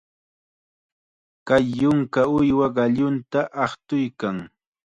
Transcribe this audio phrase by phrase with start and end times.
[1.47, 4.37] Kay yunka uywa qallunta aqtuykan.